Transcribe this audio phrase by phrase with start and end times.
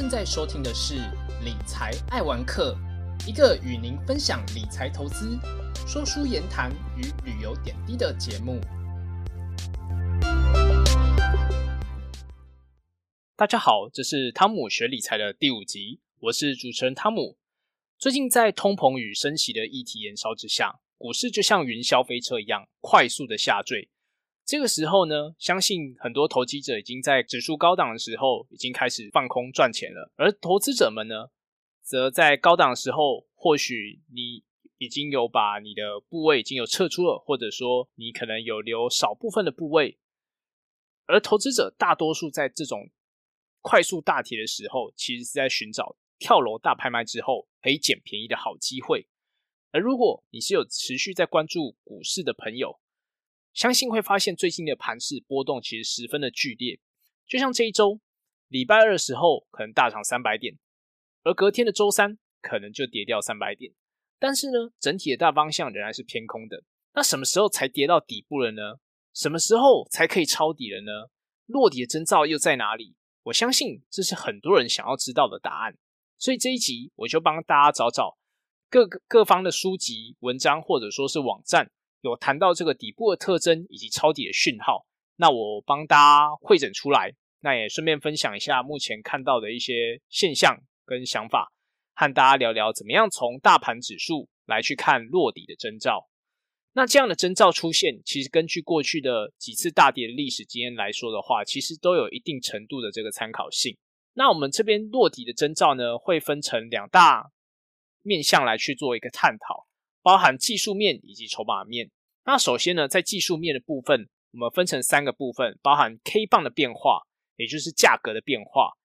[0.00, 0.94] 正在收听的是
[1.44, 2.74] 理财爱玩客，
[3.28, 5.38] 一个与您分享理财投资、
[5.86, 8.58] 说书言谈与旅游点滴的节目。
[13.36, 17.36] 大家好，这是汤姆学理财的第五集，我是主持人汤姆。
[17.98, 23.90] 最近在通膨与升息的议题燃烧之下，股市就像云霄飞车一样快速的下坠。
[24.50, 31.30] 这个时候呢，相信很多投机者已经在指数高档的时候已经开始放空赚钱了，而投资者们呢，
[31.84, 34.42] 则在高档时候，或许你
[34.78, 40.00] 已经有把你的部位已经有撤出了，或者说你可能有留少部分的部位，
[41.06, 42.90] 而投资者大多数在这种
[43.60, 49.06] 快速大跌的时候，其实是在寻找跳楼大拍卖之后可以捡便宜的好机会。
[49.70, 52.80] 而如果你是有持续在关注股市的朋友，
[53.52, 56.78] 相信会发现最近的盘势波动其实十分的剧烈，
[57.26, 58.00] 就像这一周
[58.48, 60.58] 礼拜二的时候可能大涨三百点，
[61.22, 63.72] 而隔天的周三可能就跌掉三百点。
[64.18, 66.62] 但是呢，整体的大方向仍然是偏空的。
[66.94, 68.78] 那什么时候才跌到底部了呢？
[69.14, 71.10] 什么时候才可以抄底了呢？
[71.46, 72.94] 落底的征兆又在哪里？
[73.24, 75.76] 我相信这是很多人想要知道的答案。
[76.18, 78.18] 所以这一集我就帮大家找找
[78.68, 81.70] 各各方的书籍、文章或者说是网站。
[82.02, 91.52] 有谈到这个底部的特征以及抄底的讯号，那我帮大家汇整出来，那也顺便分享一下目前看到的一些现象跟想法，
[91.94, 96.08] 和大家聊聊怎么样从大盘指数来去看落底的征兆。
[96.72, 103.76] 那这样的征兆出现，其实根据过去的几次大跌的历史经验来说的话，其实都有一定程度的这个参考性。
[104.14, 107.30] 那我们这边落底的征兆呢，会分成两大
[108.02, 109.66] 面向来去做一个探讨。
[110.02, 111.90] 包含技术面以及筹码面。
[112.24, 117.06] 那首先呢，在技术面的部分，我们分成三个部分，包含 K 棒的变化，
[117.36, 118.76] 也就是价格的变化；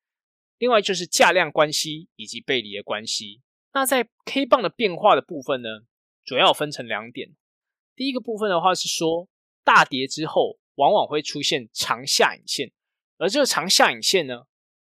[0.58, 3.42] 另外就是价量关系以及背离的关系。
[3.74, 5.70] 那在 K 棒的变化的部分呢，
[6.24, 7.36] 主要分成两点。
[7.96, 9.28] 第一个部分的话是说，
[9.64, 12.72] 大跌之后往往会出现长下影线，
[13.18, 14.44] 而这个长下影线呢，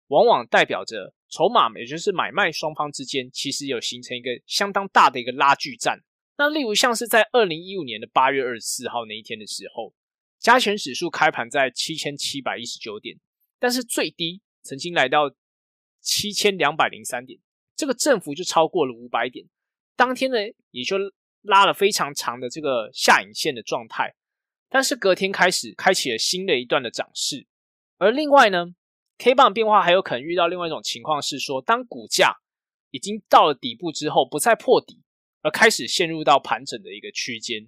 [0.09, 6.01] 往往代表着筹码，也就是买卖双方之间，其实有形成一个相当大的一个拉锯战。
[6.41, 9.93] 那例如像是在二零一五年的八月二十四号那一天的时候，
[10.39, 13.15] 加权指数开盘在七千七百一十九点，
[13.59, 15.31] 但是最低曾经来到
[16.01, 17.39] 七千两百零三点，
[17.77, 19.45] 这个振幅就超过了五百点。
[19.95, 20.39] 当天呢，
[20.71, 20.97] 也就
[21.43, 24.15] 拉了非常长的这个下影线的状态，
[24.71, 27.47] 但是隔天开始开启了新的一段的涨势。
[27.99, 28.69] 而另外呢
[29.19, 32.39] ，K 棒变化还有可能遇到另外一种情况是说，当股价
[32.93, 35.03] 已经到了底部之后，不再破底。
[35.43, 37.67] 而开始陷入到盘整的一个区间，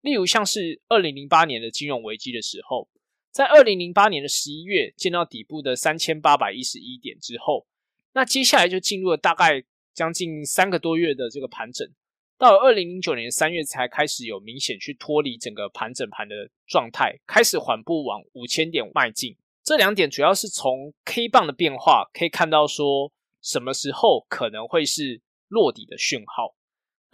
[0.00, 2.88] 例如像是二零零八年的金融危机的时候，
[3.30, 7.66] 在二零零八年的十一月见到底部的三千八百一十一点之后，
[8.12, 9.64] 那接下来就进入了大概
[9.94, 11.88] 将近三个多月的这个盘整，
[12.36, 19.36] 到了二零零九年三月才开始有明显去脱离整个盘整盘的状态，开始缓步往五千点迈进。
[19.64, 23.10] 这两点主要是从 K 棒的变化可以看到，说
[23.40, 26.54] 什么时候可能会是落底的讯号。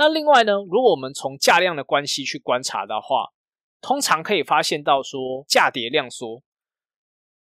[0.00, 3.34] 那另外呢，如果我们从价量的关系去观察的话，
[3.83, 6.43] 通常可以发现到说价跌量缩。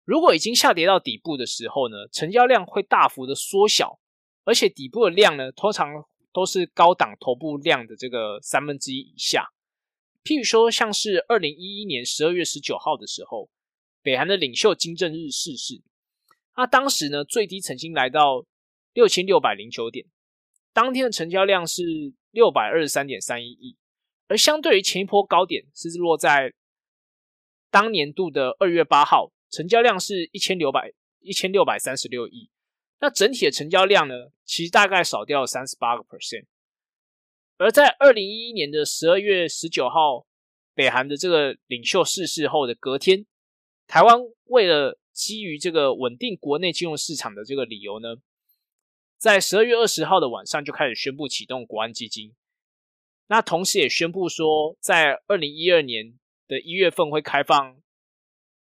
[0.05, 3.99] 如果已经下跌到底部的时候呢，成交量会大幅的缩小，
[4.43, 6.03] 而且底部的量呢，通常
[6.33, 9.47] 都是高档头部量的这个三分之一以下。
[10.23, 13.51] 譬如说，像是二零一一年十二月十九号的时候，
[14.01, 15.79] 北韩的领袖金正日逝世，
[16.57, 18.43] 那当时呢，最低曾经来到
[18.93, 20.07] 六千六百零九点，
[20.73, 22.15] 当天的成交量是。
[22.31, 23.77] 六百二十三点三一亿，
[24.27, 26.53] 而相对于前一波高点，是落在
[27.69, 32.49] 当年度的二月八号，成交量是一千六百一千六百三十六亿。
[32.99, 36.45] 那整体的成交量呢，其实大概少掉了三十八个 percent。
[37.57, 40.25] 而在二零一一年的十二月十九号，
[40.73, 43.25] 北韩的这个领袖逝世后的隔天，
[43.87, 48.15] 台湾为了基于这个稳定国内金融市场的这个理由呢。
[49.21, 52.33] 在十二月二十号的晚上就开始宣布启动国安基金，
[53.27, 57.77] 那同时也宣布说，在二零一二年的一月份会开放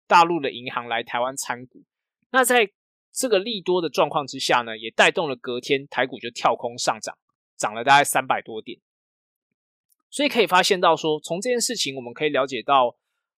[0.05, 1.83] 大陆的银行来台湾参股。
[2.29, 2.71] 那在
[3.11, 7.17] 这个利多的状况之下呢，也带动了隔天台股就跳空上涨，
[7.57, 8.79] 涨了大概三百多点。
[10.11, 12.95] 所以可以发现到说，从这件事情我们可以了解到，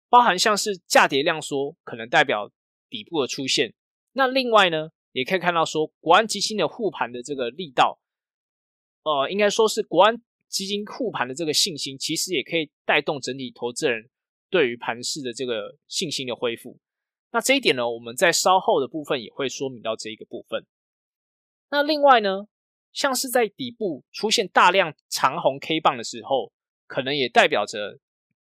[0.09, 2.49] 包含像是价跌量缩，可能代表
[2.89, 3.75] 底部的出现。
[4.13, 4.89] 那另外呢？
[5.11, 7.99] 也可以看到，说国安基金的护盘的这个力道，
[9.03, 14.09] 呃，应该说是国安基金护盘的这个信心，其实也可以带动整体投资人
[14.49, 16.79] 对于盘市的这个信心的恢复。
[17.31, 20.65] 那这一点呢，我们在稍后的部分也会说明到这一个部分。
[21.69, 22.47] 那另外呢，
[22.91, 26.51] 像是在底部出现大量长红 K 棒的时候，
[26.87, 27.99] 可能也代表着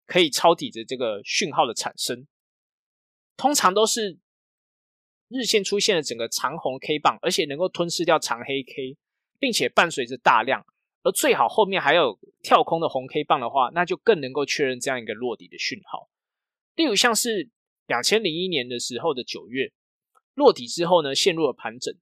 [0.06, 2.25] 可以抄底的这个讯号的产生。
[3.36, 4.18] 通常都是
[5.31, 8.98] 日线出现了整个长红 K 棒，而且能够吞噬掉长黑 K，
[9.39, 10.66] 并且伴随着大量，
[11.04, 16.10] 而最好后面还有跳空的红 K 棒的话，那就更能够确认这样一个落底的讯号。
[16.75, 17.50] 例如像是
[17.88, 19.72] 两千零一年的时候的九月
[20.33, 21.94] 落底之后呢，陷入了盘整。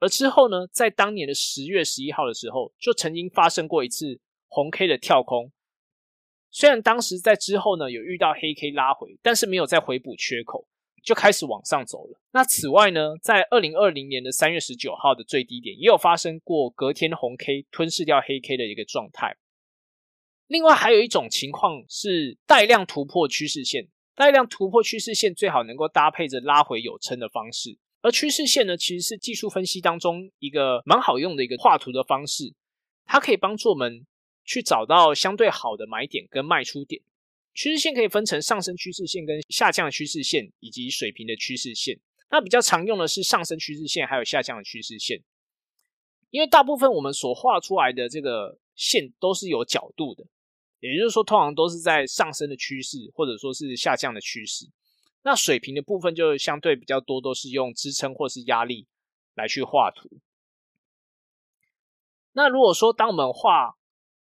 [0.00, 5.52] 而之后呢，在当年的十月十一号的时候，就曾经发生过一次红 K 的跳空。
[6.50, 10.66] 虽然当时在之后呢有遇到黑 K 拉回，但是没有再回补缺口，
[11.02, 12.20] 就开始往上走了。
[12.32, 19.36] 那此外呢，在二零二零年的三月十九号的最低点，也有发生过隔天红 K 吞噬掉黑 K 的一个状态。
[20.46, 27.76] 另外还有一种情况是带量突破趋势线，带量突破趋势线最好能够搭配着拉回有撑的方式。
[28.00, 32.54] 而趋势线呢，其实是技术分析当中一个蛮好用的一个画图的方式，
[33.04, 34.06] 它可以帮助我们
[34.44, 37.02] 去找到相对好的买点跟卖出点。
[37.58, 41.98] 趋势线可以分成上升趋势线跟下降趋势线以及水平的趋势线。
[42.30, 45.20] 那比较常用的是上升趋势线还有下降的趋势线，
[46.30, 50.24] 因为大部分我们所画出来的这个线都是有角度的，
[50.78, 54.64] 也就是说，通常都是在上升的趋势或者说是下降的趋势。
[55.24, 58.86] 那水平的部分就相对比较多，都是用支撑或是压力
[59.34, 60.08] 来去画图。
[62.34, 63.74] 那如果说当我们画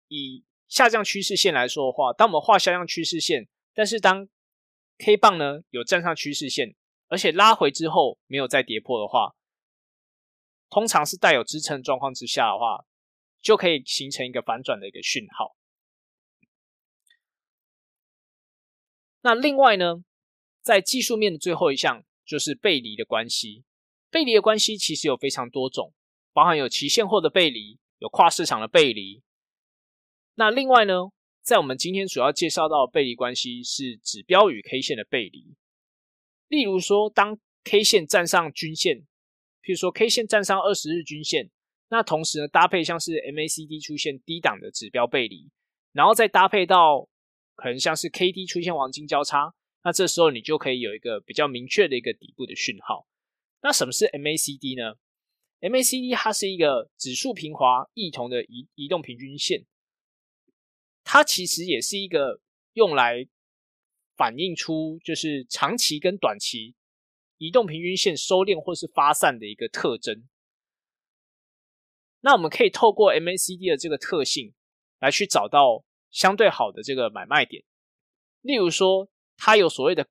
[0.08, 0.46] 以
[0.76, 4.28] 下降趋势线来说的话，当我们画下降趋势线，但是当
[4.98, 6.76] K 棒呢有站上趋势线，
[7.08, 9.38] 而且拉回之后没有再跌破的话，
[10.70, 12.86] 通常是带有支撑状况之下的话，
[13.40, 15.56] 就可以形成一个反转的一个讯号。
[19.22, 20.04] 那另外呢？
[20.62, 23.64] 在技术面的最后一项就是背离的关系。
[24.10, 25.94] 背离的关系其实有非常多种，
[26.34, 29.22] 包含有期现货的背离，有跨市场的背离。
[30.36, 30.94] 那另外呢，
[31.42, 35.56] 在我们今天主要介绍到的背离关系是指标与 K 线的背离。
[36.48, 38.98] 例如说，当 K 线站上均线，
[39.64, 41.50] 譬如说 K 线站上二十日均线，
[41.90, 45.50] 那同时呢搭配像是 MACD 出现低档的指标背离，
[45.92, 47.08] 然后再搭配到
[47.56, 49.54] 可能像是 KD 出现黄金交叉。
[49.84, 53.08] 那这时候你就可以有一个比较明确的一个底部的讯号。
[53.62, 54.98] 那什么是 MACD 呢
[55.62, 59.66] ？MACD 它是一个指数平滑异同的移移动平均线，
[61.06, 62.42] 它其实也是一个
[62.74, 63.26] 用来
[64.18, 66.76] 反映出就是长期跟短期
[67.38, 70.28] 移动平均线收敛或是发散的一个特征。
[72.20, 74.54] 那我们可以透过 MACD 的这个特性
[75.00, 77.64] 来去找到相对好的这个买卖点，
[78.42, 79.10] 例如说。
[79.38, 80.08] 它有所谓的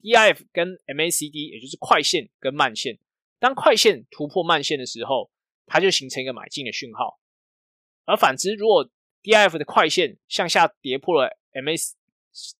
[0.00, 2.98] DIF 跟 MACD，也就是快线跟慢线。
[3.38, 5.30] 当快线突破慢线的时候，
[5.66, 7.20] 它就形成一个买进的讯号；
[8.06, 8.90] 而反之，如果
[9.22, 11.92] DIF 的快线向下跌破了 MAC，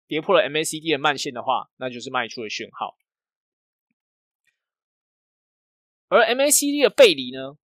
[0.07, 2.97] 跌破了 MACD 的慢线的话，那就是卖出的讯号。
[6.09, 7.57] 而 MACD 的背离呢，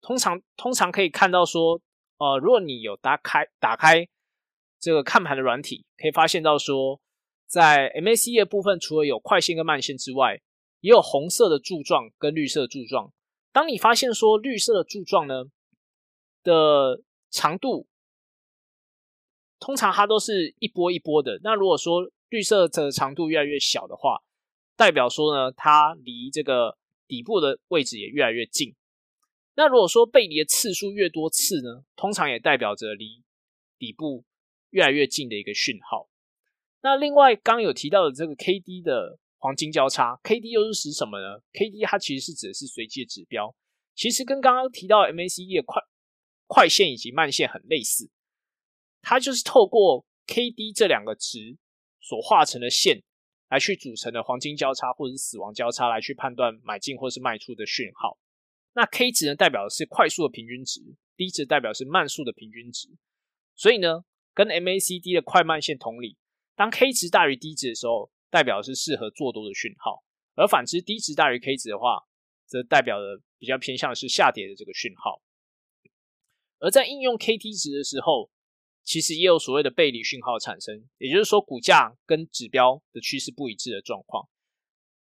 [0.00, 1.80] 通常通常可以看到说，
[2.18, 4.08] 呃，如果你有打开打开。
[4.78, 7.00] 这个看盘的软体可以发现到说，
[7.46, 10.42] 在 MACD 的部分，除了有快线跟慢线之外，
[10.80, 13.10] 也有红色的柱状跟绿色柱状。
[13.52, 15.44] 当你发现说绿色的柱状呢
[16.42, 17.02] 的
[17.36, 17.86] 长度，
[19.58, 21.38] 通常它都是一波一波的。
[21.42, 24.22] 那如果说绿色的长度越来越小的话，
[24.74, 28.74] 代表说呢，它离这个底部的位置也越来越近。
[29.54, 33.22] 那如果说背离的次数越多次呢，通常也代表着离
[33.78, 34.24] 底部。
[34.70, 36.10] 越来越近的一个讯号。
[36.82, 43.54] 那另外刚有提到的这个 K D 的黄金交叉，K D 又是指什么呢？K D 它其实是指的是随机的指标，
[43.94, 45.80] 其实跟刚刚提到 M A C D 的快
[46.46, 48.10] 快线以及慢线很类似，
[49.02, 51.56] 它就是透过 K D 这两个值
[52.00, 53.02] 所画成的线
[53.48, 58.18] 来去组成的黄金交叉或者是死亡交叉来去判断买进或是卖出的讯号。
[58.74, 60.80] 那 K 值呢代表的是快速的平均值
[61.16, 62.88] ，D 值代表是慢速的平均值，
[63.54, 64.04] 所以呢。
[64.36, 66.14] 跟 MACD 的快慢线同理，
[66.54, 72.04] 当 K 值大于 D 值的时候，代表是适合做多的讯号；而反之，D 值大于 K 值的话，
[72.44, 75.22] 则代表的比较偏向是下跌的这个讯号。
[76.66, 78.28] 而在应用 KT 值的时候，
[78.82, 84.28] 其实也有所谓的背离讯号产生，也就是说股价跟指标的趋势不一致的状况。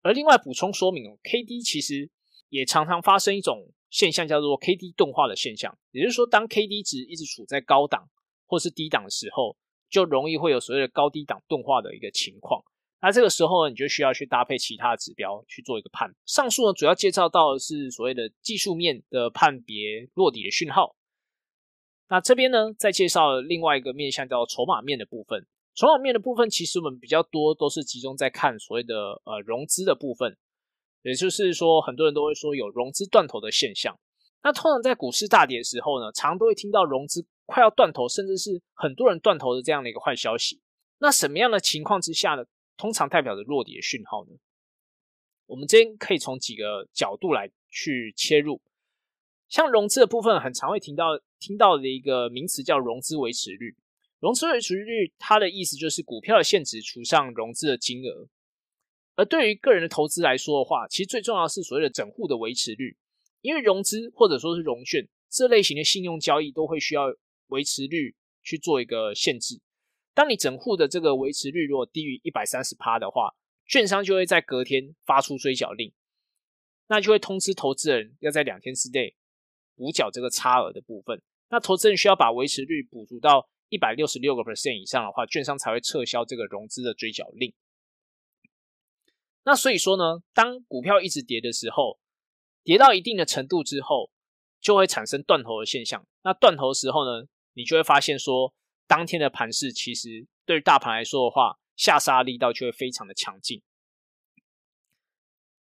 [0.02, 2.08] 而另外补充说明哦，KD 其实
[2.50, 8.08] 也常常发生一种现象，叫做 KD 钝化的现象，也就是说，当 KD 值一直处在高档。
[8.50, 9.56] 或是低档的时候，
[9.88, 12.60] 就容易会有所谓的高低档钝化的一个情况。
[13.00, 16.12] 那这个时候呢，你就需要去搭配其他的指标去做一个判。
[16.26, 20.96] 上述呢，主要介绍到的是所谓的技术面的判别落底的讯号。
[22.10, 25.46] 那这边呢，再介绍另外一个面向叫筹码面的部分。
[25.76, 30.36] 筹码面的部分，其实我们比较多都是集中在看所谓的呃融资的部分，
[31.02, 33.96] 也就是说，很多人都会说有融资断头的现象。
[34.42, 40.60] 那通常在股市大跌的时候呢，常都会听到融资快要断头，甚至是很多人断头的这样的一个坏消息。
[40.98, 42.44] 那什么样的情况之下呢？
[42.76, 44.32] 通常代表着弱底的讯号呢？
[45.46, 48.60] 我们这边可以从几个角度来去切入。
[49.50, 53.76] 像融资的部分，很常会听到听到的一个名词叫融资维持率。
[54.20, 58.28] 融资维持率，它的意思就是股票的现值除上融资的金额。
[59.16, 62.96] 而对于个人的投资来说的话，其实最重要是所谓的整户的维持率，
[63.40, 67.06] 因为融资或者说是融券这类型的信用交易都会需要
[67.48, 68.14] 维持率
[68.44, 69.60] 去做一个限制。
[70.14, 73.34] 当你整户的这个维持率如果低于一百三十趴的话，
[73.66, 75.92] 券商就会在隔天发出追缴令，
[76.86, 79.16] 那就会通知投资人要在两天之内
[79.80, 81.22] 补缴这个差额的部分。
[81.48, 87.54] 那投资人需要把维持率补足到一百六十六个 percent 以上的话，券商才会撤销这个融资的追缴令。
[89.44, 91.98] 那所以说呢，当股票一直跌的时候，
[92.62, 94.10] 跌到一定的程度之后，
[94.60, 96.06] 就会产生断头的现象。
[96.24, 98.52] 那断头的时候呢，你就会发现说。
[98.90, 103.62] 当天的盘势其实对于大盘来说的话，下杀力道就会非常的强劲。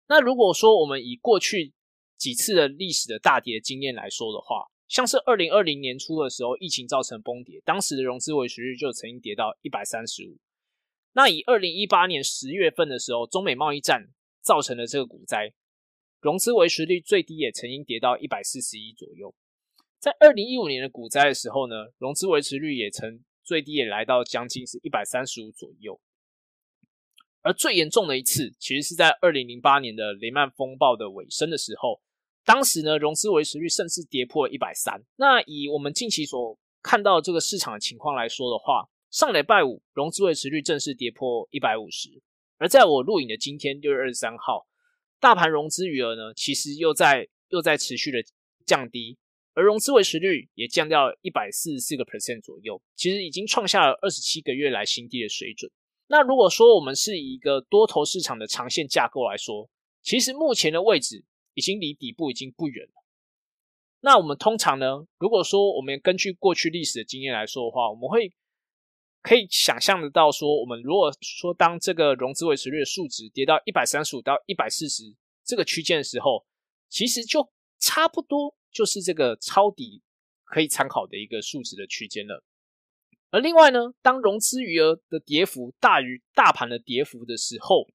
[0.06, 1.74] 那如果说我们以过去
[2.16, 10.38] 几次的历史的大跌经验来说的话，像是二零二零年初的时候，疫情造成崩跌，当时的融资维持率就曾经跌到一百三十五。
[11.12, 14.08] 那以二零一八年十月份的时候，中美贸易战
[14.42, 15.52] 造成的这个股灾，
[16.20, 19.34] 融资维持率最低也曾经跌到一百四十一左右。
[19.98, 25.98] 在二零一五年的股灾的时候呢，融资维持率也曾最低也来到将近是一百三十五左右，
[27.40, 32.00] 而最严重的一次，其实是在二零零八年的雷曼风暴的尾声的时候，
[32.46, 35.02] 当时呢，融资维持率甚至跌破了一百三。
[35.16, 42.08] 那以我们近期所看到这个市场的情况来说的话，上礼拜五融资维持率正式跌破一百五十，
[42.58, 44.64] 而在我录影的今天六月二十三号，
[45.18, 48.18] 大盘融资余额呢，其实又在又在持续的
[48.64, 49.18] 降低。
[49.54, 55.68] 而融资维持率也降到一百四十四个 percent 左右，其实已经创下了二十七个月来新低的水准。
[56.08, 59.68] 那如果说我们是以一个多头市场的长线架构来说，
[60.02, 61.24] 其实目前的位置
[61.56, 62.92] 已经离底部已经不远了。
[64.00, 68.32] 那我们通常呢，如果说我们根据过去历史的经验来说的话，我们会
[69.22, 75.02] 可以想象得到说，我们如果说当这个融资维持率的数值跌到一百三十五到一百四十
[75.44, 76.46] 这个区间的时候，
[76.88, 78.54] 其实就差不多。
[78.76, 80.02] 就是这个抄底
[80.44, 82.44] 可以参考的一个数值的区间了。
[83.30, 87.88] 而另外呢，当融资余额的跌幅大于大盘的跌幅的时候，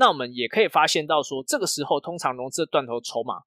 [0.00, 3.42] 那我们也可以发现到说，这个时候通常融资断头筹码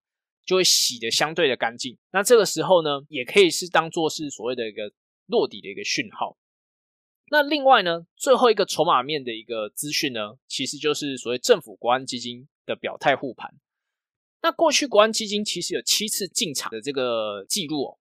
[0.46, 1.98] 就会洗的相对的干净。
[2.12, 4.92] 那这个时候呢，也可以是当做是所谓的一个
[5.28, 6.38] 落底的一个讯号。
[7.30, 13.50] 那另外呢，最后一个筹码面的一个资讯呢，其实就是所谓政府国安基金的表态护盘。
[14.42, 17.98] 那过去国安基金其实有七次进场的这个记录哦。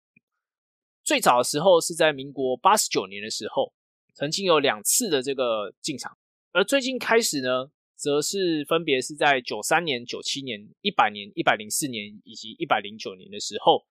[1.04, 3.72] 最早的时候是在民国八十九年的时候，
[4.16, 6.18] 曾经有两次的这个进场，
[6.52, 13.86] 而最近开始呢，则是分别是在九三年、九七年、一百年、一百零四年以及一百零九年的时候，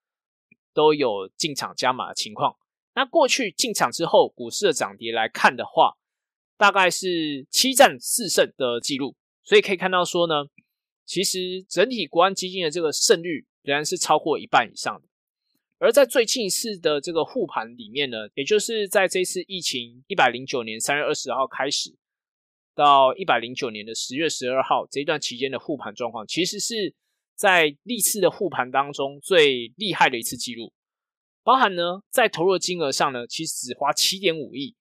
[0.72, 2.56] 都有进场加码的情况。
[2.94, 5.98] 那过去进场之后，股市的涨跌来看的话，
[6.56, 10.46] 大概是七战四胜的记录，所以可以看到说呢。
[11.10, 15.08] 其实整体国安基金的这个胜率仍然是超过一半以上的，
[15.78, 21.96] 而在最近一次的这个护盘里面呢，也就是在这次疫情一百零九年三月二十号开始
[22.78, 26.94] 到一百零九年的十月十二号这一段期间的护盘状况，其实是
[27.34, 30.72] 在历次的护盘当中最厉害的一次记录，
[31.42, 34.76] 包含呢在投入金额上呢，其实只花七点五亿，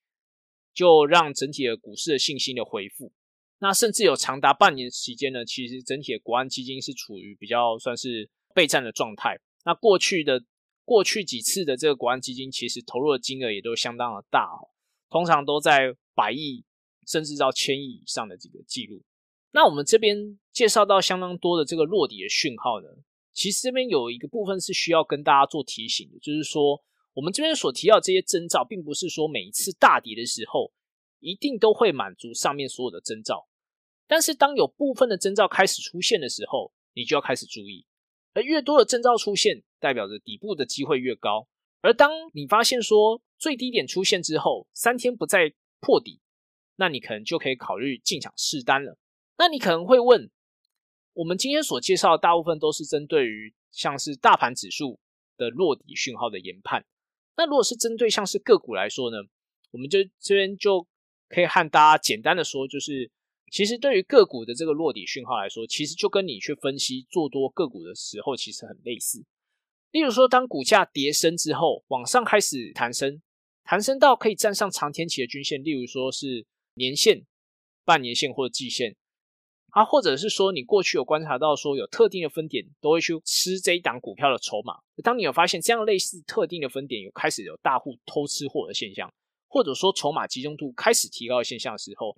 [0.76, 3.12] 就让整体的股市的信心的回复。
[3.58, 9.40] 那甚至有长达半年期间呢，其实整体的国安基金是处于比较算是备战的状态。
[9.66, 10.40] 那过去的
[10.86, 14.70] 过去几次的这个国安基金，其实投入的金额也都相当的大哦，
[15.10, 16.64] 通常都在百亿
[17.08, 19.02] 甚至到千亿以上的这个记录。
[19.52, 22.88] 那我们这边介绍到相当多的这个落底的讯号呢，
[23.34, 26.84] 其实这边有一个部分是需要跟大家做提醒的，就是说
[27.14, 30.72] 我们这边所提到这些征兆，并不是说每一次大跌的时候。
[31.20, 33.48] 一定都会满足上面所有的征兆，
[34.06, 37.88] 但是当有部分的征兆开始出现的时候，你就要开始注意。
[38.34, 41.48] 而越多的征兆出现，代表着底部的机会越高。
[41.82, 46.22] 而当你发现说最低点出现之后，三天不再破底，
[46.78, 48.98] 那你可能就可以考虑进场试单了。
[49.38, 50.32] 那你可能会问，
[51.14, 55.00] 我们今天所介绍的大部分都是针对于像是大盘指数
[55.36, 56.86] 的落底讯号的研判。
[57.36, 59.18] 那如果是针对像是个股来说呢，
[59.72, 60.88] 我们就这边就
[61.30, 63.12] 可以和大家简单的说，就是
[63.52, 69.24] 其实对于个股的这个落底讯号来说，其实就跟你去分析做多个股的时候其实很类似。
[69.92, 73.22] 例如说，当股价跌升之后，往上开始弹升，
[73.64, 76.46] 弹升到可以站上长天期的均线，例如说是
[76.78, 77.26] 年限、
[77.84, 78.96] 半年线或者季线，
[79.72, 89.12] 啊，或者是说你过去有观察到说有特定的分点都会去吃这一档股票的筹码，当你有发现这样类似特定的分点有开始有大户偷吃货的现象，
[89.48, 92.16] 或者说筹码集中度开始提高的现象的时候，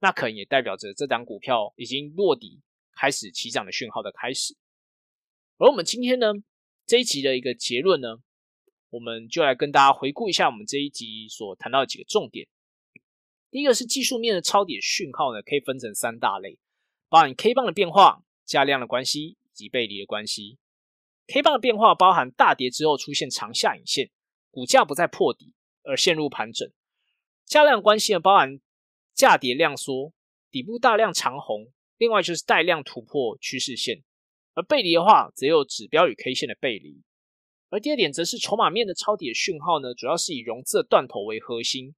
[0.00, 2.60] 那可能也代表着这档股票已经落底，
[2.94, 4.54] 开始起涨的讯号的开始。
[5.58, 6.32] 而我们今天呢？
[6.84, 8.18] 这一集的一个结论呢，
[8.90, 12.48] 我们就来跟大家回顾一下我们这一集所谈到的几个重点。
[13.52, 16.58] 第一个是技术面的超跌讯号呢，可以分成三大类，
[17.10, 20.56] 包含 K 棒的变化、加量的关系以及背离的关系。
[21.26, 24.10] K 棒的变化包含大跌之后出现长下影线，
[24.50, 26.70] 股价不再破底而陷入盘整；
[27.44, 28.58] 加量关系呢，包含
[29.12, 30.14] 价跌量缩，
[30.50, 34.02] 底部大量长红，另外就是带量突破趋势线。
[34.54, 37.02] 而背离的话，则有指标与 K 线的背离。
[37.68, 41.94] 而第二点，则是筹码面的抄底讯号呢，主要是以融资的断头为核心。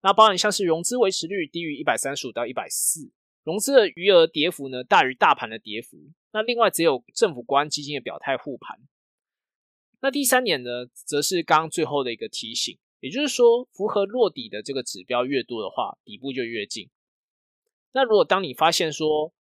[0.00, 3.10] 那包含像是融资维持率低于一百三十五到一百四，
[3.44, 5.98] 融资的余额跌幅呢大于大盘的跌幅。
[6.32, 8.78] 那另外，只有政府国安基金的表态护盘。
[10.00, 16.88] 那第三点呢，则是刚刚最后的一个提醒，也就是说，符合落底的这个指标越多的话，底部就越近。
[17.92, 19.32] 那如果当你发现说，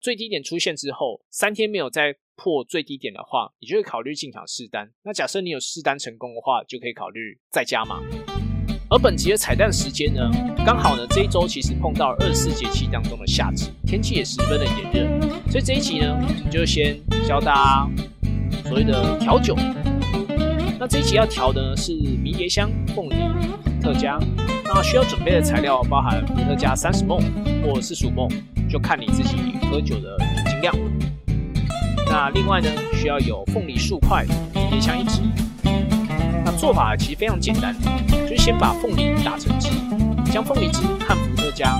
[0.00, 4.92] 最低点出现之后，三天没有再破最低点的话，你就会考虑进场试单。
[5.02, 8.00] 那假设你有试单成功的话，就可以考虑再加码。
[8.88, 10.30] 而本集的彩蛋时间呢，
[10.64, 16.96] 刚好呢这一周其实碰到二十四节气当中的夏至，天气也十分的炎热，所以这一集呢，我们就先
[17.26, 17.88] 教大家
[18.68, 19.56] 所谓的调酒。
[20.78, 23.16] 那这一集要调的是迷迭香、凤梨、
[23.82, 24.20] 特加。
[24.64, 27.20] 那需要准备的材料包含伏特加三十梦
[27.64, 28.28] 或四十五梦。
[28.68, 29.36] 就看你自己
[29.70, 30.74] 喝酒的酒精量。
[32.08, 35.22] 那另外呢，需要有凤梨数块、迷迭香一支。
[36.56, 37.74] 做法其实非常简单，
[38.10, 39.68] 就是先把凤梨打成汁，
[40.32, 41.78] 将凤梨汁和伏特加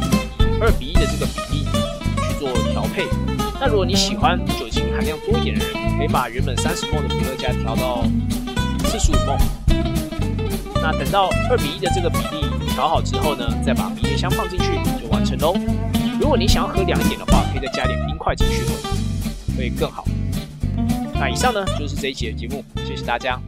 [0.61, 3.07] 二比一的这个比例去做调配。
[3.59, 8.05] 那如果你喜欢酒精含量多一点的人，可以把原本三十梦的伏特加调到
[8.85, 9.39] 四十五梦。
[10.75, 14.67] 那等到二比一的这个比例调好之后呢，再把迷迭香放进去
[15.01, 15.55] 就完成喽。
[16.21, 18.63] 如果你想要喝凉一点的话，可以再加点冰块进去，
[19.57, 20.05] 会更好。
[21.15, 23.41] 那以上呢就是这一期的节目，谢谢大家。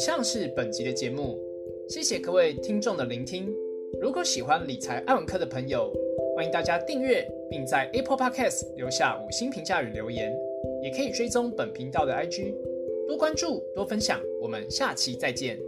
[0.00, 1.38] 以上是本集的节目，
[1.86, 3.54] 谢谢各位听众的聆听。
[4.00, 5.92] 如果喜欢理财爱文科的朋友，
[6.34, 10.34] 欢迎大家订阅，并在 Apple Podcast 留下五星评价与留言，
[10.82, 12.54] 也可以追踪本频道的 IG，
[13.06, 14.18] 多关注多分享。
[14.40, 15.58] 我们下期再见。